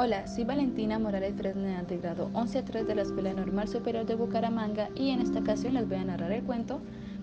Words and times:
Hola, 0.00 0.28
soy 0.28 0.44
Valentina 0.44 0.96
Morales 1.00 1.34
Fresneda 1.36 1.82
de 1.82 1.98
grado 1.98 2.30
11-3 2.32 2.86
de 2.86 2.94
la 2.94 3.02
Escuela 3.02 3.32
Normal 3.32 3.66
Superior 3.66 4.06
de 4.06 4.14
Bucaramanga 4.14 4.90
y 4.94 5.10
en 5.10 5.20
esta 5.20 5.40
ocasión 5.40 5.74
les 5.74 5.88
voy 5.88 5.98
a 5.98 6.04
narrar 6.04 6.30
el 6.30 6.44
cuento 6.44 6.78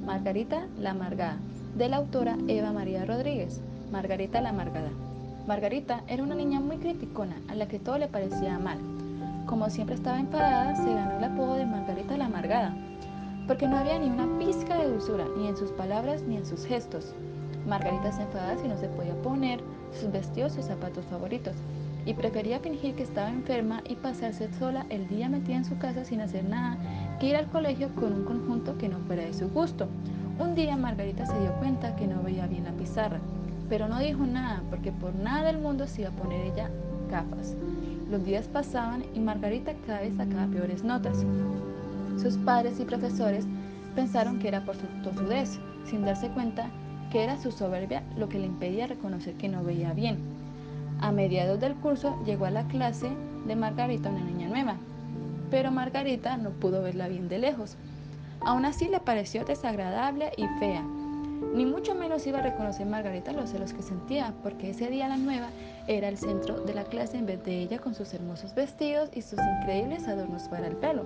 Margarita 0.06 0.68
la 0.78 0.92
Amargada 0.92 1.38
de 1.78 1.88
la 1.88 1.96
autora 1.96 2.38
Eva 2.50 2.74
María 2.74 3.06
Rodríguez. 3.06 3.62
Margarita 3.94 4.42
la 4.42 4.50
Amargada. 4.50 4.90
Margarita 5.48 6.04
era 6.10 6.22
una 6.22 6.36
niña 6.36 6.60
muy 6.60 6.76
criticona 6.76 7.38
a 7.48 7.56
la 7.56 7.70
que 7.70 7.80
todo 7.80 7.98
le 7.98 8.10
parecía 8.10 8.60
mal. 8.60 8.78
Como 9.46 9.70
siempre 9.70 9.96
estaba 9.96 10.20
enfadada, 10.20 10.76
se 10.76 10.94
ganó 10.94 11.18
el 11.18 11.24
apodo 11.24 11.56
de 11.56 11.66
Margarita 11.66 12.18
la 12.18 12.26
Amargada, 12.26 12.76
porque 13.48 13.70
no 13.70 13.78
había 13.78 14.00
ni 14.00 14.10
una 14.10 14.38
pizca 14.38 14.76
de 14.76 14.90
dulzura 14.90 15.24
ni 15.38 15.48
en 15.48 15.56
sus 15.56 15.72
palabras 15.72 16.24
ni 16.24 16.36
en 16.36 16.46
sus 16.46 16.66
gestos. 16.66 17.16
Margarita 17.66 18.12
se 18.12 18.24
enfadaba 18.24 18.62
si 18.62 18.68
no 18.68 18.78
se 18.78 18.90
podía 18.90 19.16
poner 19.22 19.62
sus 19.98 20.12
vestidos 20.12 20.58
o 20.58 20.62
zapatos 20.62 21.06
favoritos 21.06 21.56
y 22.06 22.14
prefería 22.14 22.60
fingir 22.60 22.96
que 22.96 23.04
estaba 23.04 23.30
enferma 23.30 23.82
y 23.90 23.96
pasarse 23.96 24.50
sola 24.54 24.86
el 24.90 25.08
día 25.08 25.28
metida 25.28 25.58
en 25.58 25.66
su 25.66 25.78
casa 25.78 26.06
sin 26.06 26.22
hacer 26.22 26.46
nada 26.46 26.78
que 27.20 27.28
ir 27.28 27.36
al 27.36 27.48
colegio 27.48 27.90
con 27.96 28.14
un 28.14 28.26
conjunto 28.26 28.78
que 28.78 28.90
no 28.90 29.00
fuera 29.00 29.24
de 29.24 29.34
su 29.34 29.50
gusto. 29.50 29.88
Un 30.38 30.54
día 30.54 30.78
Margarita 30.78 31.26
se 31.26 31.40
dio 31.40 31.52
cuenta 31.54 31.96
que 31.96 32.08
no 32.08 32.22
veía 32.22 32.46
bien 32.46 32.66
la 32.66 32.72
pizarra, 32.74 33.20
pero 33.70 33.88
no 33.88 34.00
dijo 34.00 34.26
nada 34.26 34.62
porque 34.70 34.92
por 34.92 35.16
nada 35.16 35.48
del 35.48 35.58
mundo 35.58 35.88
se 35.88 36.02
iba 36.02 36.12
a 36.12 36.14
poner 36.14 36.46
ella 36.46 36.70
gafas. 37.10 37.56
Los 38.12 38.24
días 38.24 38.48
pasaban 38.48 39.04
y 39.16 39.20
Margarita 39.20 39.74
cada 39.88 40.02
vez 40.02 40.16
sacaba 40.16 40.48
peores 40.48 40.84
notas. 40.84 41.26
Sus 42.22 42.38
padres 42.38 42.80
y 42.80 42.86
profesores 42.86 43.46
pensaron 43.96 44.40
que 44.40 44.50
era 44.50 44.64
por 44.64 44.76
su 44.76 44.86
tosudez, 45.04 45.60
sin 45.90 46.06
darse 46.06 46.30
cuenta 46.30 46.70
que 47.12 47.24
era 47.24 47.42
su 47.42 47.52
soberbia 47.52 48.04
lo 48.18 48.30
que 48.30 48.40
le 48.40 48.46
impedía 48.46 48.88
reconocer 48.88 49.36
que 49.36 49.50
no 49.50 49.64
veía 49.64 49.94
bien. 49.94 50.35
A 51.06 51.12
mediados 51.12 51.60
del 51.60 51.76
curso 51.76 52.18
llegó 52.26 52.46
a 52.46 52.50
la 52.50 52.68
clase 52.68 53.12
de 53.46 53.56
Margarita 53.56 54.10
una 54.10 54.22
niña 54.22 54.48
nueva, 54.48 54.78
pero 55.52 55.70
Margarita 55.70 56.36
no 56.36 56.50
pudo 56.50 56.82
verla 56.82 57.08
bien 57.08 57.30
de 57.30 57.38
lejos. 57.38 57.76
Aún 58.40 58.66
así 58.66 58.88
le 58.88 59.00
pareció 59.00 59.46
desagradable 59.46 60.32
y 60.36 60.48
fea. 60.58 60.82
Ni 61.54 61.64
mucho 61.68 61.94
menos 61.94 62.26
iba 62.26 62.40
a 62.40 62.42
reconocer 62.42 62.88
Margarita 62.88 63.34
los 63.34 63.52
celos 63.52 63.72
que 63.72 63.84
sentía, 63.84 64.34
porque 64.42 64.72
ese 64.72 64.90
día 64.90 65.08
la 65.08 65.18
nueva 65.18 65.50
era 65.86 66.08
el 66.08 66.18
centro 66.18 66.62
de 66.62 66.74
la 66.74 66.86
clase 66.86 67.20
en 67.20 67.28
vez 67.28 67.44
de 67.44 67.62
ella 67.62 67.78
con 67.78 67.94
sus 67.94 68.12
hermosos 68.16 68.56
vestidos 68.56 69.12
y 69.14 69.22
sus 69.22 69.38
increíbles 69.60 70.08
adornos 70.08 70.48
para 70.48 70.66
el 70.66 70.76
pelo. 70.76 71.06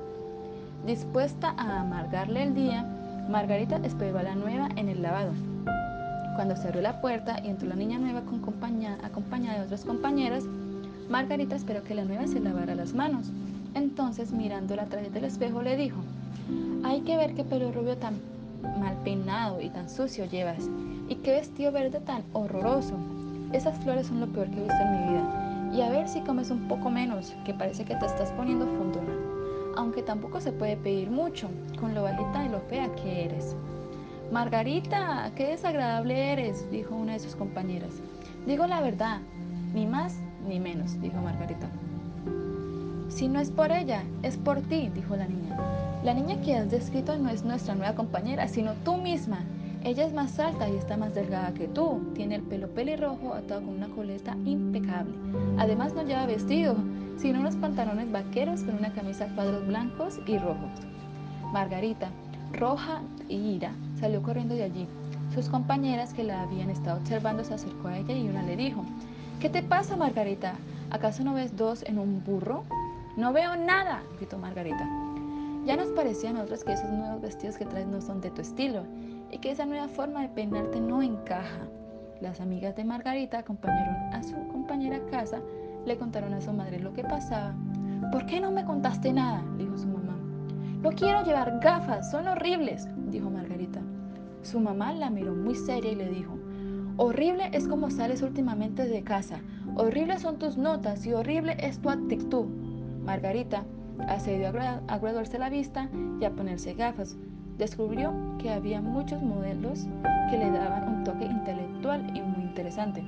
Dispuesta 0.86 1.54
a 1.58 1.82
amargarle 1.82 2.44
el 2.44 2.56
día, 2.56 2.84
Margarita 3.28 3.82
esperó 3.84 4.20
a 4.20 4.24
la 4.24 4.36
nueva 4.36 4.70
en 4.78 4.88
el 4.88 5.02
lavado. 5.02 5.34
Cuando 6.40 6.56
cerró 6.56 6.80
la 6.80 7.02
puerta 7.02 7.42
y 7.44 7.50
entró 7.50 7.68
la 7.68 7.76
niña 7.76 8.00
nueva 8.00 8.22
con 8.22 8.40
acompañada 9.04 9.60
de 9.60 9.66
otras 9.66 9.84
compañeras, 9.84 10.46
Margarita 11.10 11.58
esperó 11.58 11.84
que 11.84 11.94
la 11.94 12.06
nueva 12.06 12.28
se 12.28 12.40
lavara 12.40 12.76
las 12.76 12.94
manos. 12.94 13.30
Entonces, 13.74 14.32
mirándola 14.32 14.84
a 14.84 14.86
través 14.86 15.14
del 15.14 15.26
espejo, 15.26 15.62
le 15.62 15.76
dijo, 15.76 15.98
hay 16.86 17.02
que 17.02 17.18
ver 17.18 17.34
qué 17.34 17.44
pelo 17.44 17.74
rubio 17.74 17.98
tan 17.98 18.22
mal 18.80 18.96
peinado 19.04 19.60
y 19.60 19.70
tan 19.70 19.90
sucio 19.90 20.24
llevas, 20.28 20.70
y 21.10 21.16
qué 21.16 21.32
vestido 21.32 21.74
verde 21.74 22.00
tan 22.00 22.24
horroroso. 22.32 22.94
Esas 23.52 23.78
flores 23.80 24.08
son 24.08 24.22
lo 24.22 24.28
peor 24.28 24.50
que 24.50 24.60
he 24.60 24.64
visto 24.64 24.82
en 24.82 24.92
mi 24.92 25.12
vida. 25.12 25.72
Y 25.74 25.82
a 25.82 25.90
ver 25.90 26.08
si 26.08 26.22
comes 26.22 26.52
un 26.52 26.70
poco 26.70 26.90
menos, 26.90 27.36
que 27.44 27.54
parece 27.54 27.84
que 27.84 27.98
te 27.98 28.06
estás 28.06 28.32
poniendo 28.32 28.66
fundona. 28.78 29.14
Aunque 29.76 30.04
tampoco 30.04 30.40
se 30.40 30.54
puede 30.54 30.78
pedir 30.78 31.12
mucho, 31.12 31.50
con 31.82 31.94
lo 31.94 32.04
bajita 32.04 32.46
y 32.46 32.48
lo 32.48 32.62
fea 32.62 32.90
que 32.96 33.26
eres. 33.26 33.58
Margarita, 34.32 35.32
qué 35.36 35.48
desagradable 35.48 36.32
eres, 36.32 36.70
dijo 36.70 36.96
una 36.96 37.14
de 37.14 37.20
sus 37.20 37.36
compañeras. 37.36 37.94
Digo 38.46 38.68
la 38.68 38.80
verdad, 38.80 39.22
ni 39.74 39.88
más 39.88 40.20
ni 40.48 40.60
menos, 40.60 41.02
dijo 41.02 41.20
Margarita. 41.20 41.68
Si 43.08 43.28
no 43.28 43.40
es 43.40 43.50
por 43.50 43.72
ella, 43.72 44.04
es 44.22 44.38
por 44.38 44.62
ti, 44.62 44.92
dijo 44.94 45.16
la 45.16 45.26
niña. 45.26 45.58
La 46.04 46.14
niña 46.14 46.40
que 46.42 46.56
has 46.56 46.70
descrito 46.70 47.18
no 47.18 47.30
es 47.30 47.44
nuestra 47.44 47.74
nueva 47.74 47.96
compañera, 47.96 48.48
sino 48.48 48.74
tú 48.86 48.98
misma. 48.98 49.40
Ella 49.84 50.06
es 50.06 50.14
más 50.14 50.40
alta 50.40 50.70
y 50.70 50.76
está 50.76 50.96
más 50.96 51.16
delgada 51.16 51.52
que 51.56 51.68
tú. 51.68 52.12
Tiene 52.14 52.36
el 52.36 52.44
pelo 52.44 52.68
pelirrojo 52.68 53.34
atado 53.34 53.62
con 53.62 53.76
una 53.76 53.90
coleta 53.90 54.38
impecable. 54.46 55.16
Además 55.58 55.96
no 55.96 56.04
lleva 56.04 56.28
vestido, 56.28 56.76
sino 57.18 57.40
unos 57.40 57.56
pantalones 57.56 58.12
vaqueros 58.12 58.62
con 58.62 58.76
una 58.76 58.94
camisa 58.94 59.26
a 59.26 59.36
cuadros 59.36 59.66
blancos 59.66 60.20
y 60.28 60.38
rojos. 60.38 60.72
Margarita, 61.52 62.12
roja 62.54 63.02
y 63.28 63.36
ira, 63.36 63.72
salió 64.00 64.22
corriendo 64.22 64.56
de 64.56 64.64
allí. 64.64 64.88
Sus 65.34 65.50
compañeras 65.50 66.14
que 66.14 66.24
la 66.24 66.42
habían 66.42 66.70
estado 66.70 67.00
observando 67.00 67.44
se 67.44 67.54
acercó 67.54 67.88
a 67.88 67.98
ella 67.98 68.16
y 68.16 68.28
una 68.28 68.44
le 68.44 68.56
dijo, 68.56 68.84
¿Qué 69.40 69.50
te 69.50 69.64
pasa, 69.64 69.96
Margarita? 69.96 70.56
¿Acaso 70.90 71.24
no 71.24 71.34
ves 71.34 71.56
dos 71.56 71.84
en 71.84 71.98
un 71.98 72.24
burro? 72.24 72.64
No 73.16 73.32
veo 73.32 73.56
nada, 73.56 74.04
gritó 74.18 74.38
Margarita. 74.38 74.86
Ya 75.66 75.78
nos 75.78 75.90
parecían 75.90 76.38
otras 76.38 76.64
que 76.64 76.74
esos 76.74 76.90
nuevos 76.90 77.22
vestidos 77.22 77.58
que 77.58 77.66
traes 77.66 77.88
no 77.88 78.02
son 78.02 78.22
de 78.22 78.32
tu 78.32 78.42
estilo 78.42 78.84
y 79.32 79.38
que 79.38 79.52
esa 79.52 79.66
nueva 79.66 79.88
forma 79.88 80.22
de 80.22 80.30
peinarte 80.30 80.82
no 80.82 81.02
encaja. 81.02 81.68
Las 82.22 82.42
amigas 82.42 82.76
de 82.76 82.84
Margarita 82.84 83.40
acompañaron 83.40 83.96
a 84.14 84.24
su 84.24 84.36
compañera 84.48 84.98
a 84.98 85.06
casa, 85.10 85.40
le 85.86 85.98
contaron 85.98 86.34
a 86.34 86.42
su 86.42 86.52
madre 86.52 86.80
lo 86.80 86.94
que 86.94 87.04
pasaba. 87.04 87.54
¿Por 88.12 88.26
qué 88.26 88.42
no 88.42 88.52
me 88.52 88.66
contaste 88.66 89.14
nada? 89.14 89.42
dijo 89.58 89.78
su 89.78 89.88
mamá. 89.88 89.99
No 90.82 90.92
quiero 90.92 91.24
llevar 91.24 91.60
gafas, 91.60 92.10
son 92.10 92.26
horribles, 92.26 92.88
dijo 93.12 93.30
Margarita. 93.30 93.82
Su 94.44 94.62
mamá 94.62 94.94
la 94.94 95.10
miró 95.10 95.36
muy 95.36 95.54
seria 95.54 95.92
y 95.92 95.96
le 95.96 96.08
dijo, 96.08 96.38
horrible 96.96 97.50
es 97.52 97.68
como 97.68 97.92
sales 97.92 98.22
últimamente 98.22 98.88
de 98.88 99.04
casa, 99.04 99.42
horribles 99.76 100.22
son 100.22 100.40
tus 100.40 100.58
notas 100.58 101.06
y 101.06 101.12
horrible 101.12 101.58
es 101.60 101.80
tu 101.80 101.90
actitud. 101.90 102.46
Margarita 103.04 103.66
accedió 104.08 104.48
a 104.48 104.98
graduarse 105.00 105.38
la 105.38 105.50
vista 105.50 105.90
y 106.22 106.24
a 106.24 106.32
ponerse 106.32 106.74
gafas. 106.76 107.18
Descubrió 107.58 108.14
que 108.38 108.50
había 108.50 108.82
muchos 108.82 109.22
modelos 109.22 109.86
que 110.32 110.38
le 110.38 110.50
daban 110.50 110.96
un 110.96 111.04
toque 111.04 111.26
intelectual 111.26 112.10
y 112.16 112.22
muy 112.22 112.44
interesante. 112.44 113.04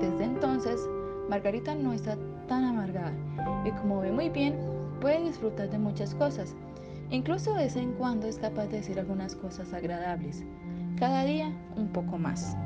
Desde 0.00 0.24
entonces, 0.24 0.80
Margarita 1.28 1.74
no 1.74 1.92
está 1.92 2.16
tan 2.48 2.64
amargada 2.64 3.12
y 3.66 3.70
como 3.72 4.00
ve 4.00 4.10
muy 4.10 4.30
bien, 4.30 4.56
puede 5.02 5.20
disfrutar 5.24 5.68
de 5.68 5.78
muchas 5.78 6.14
cosas. 6.14 6.54
Incluso 7.10 7.52
de 7.54 7.64
vez 7.64 7.76
en 7.76 7.92
cuando 7.94 8.28
es 8.28 8.38
capaz 8.38 8.68
de 8.68 8.76
decir 8.78 9.00
algunas 9.00 9.34
cosas 9.34 9.74
agradables. 9.74 10.44
Cada 10.96 11.24
día 11.24 11.52
un 11.76 11.88
poco 11.88 12.16
más. 12.16 12.56